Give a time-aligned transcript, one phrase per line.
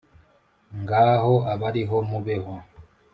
[0.81, 2.53] Ngaho abariho mubeho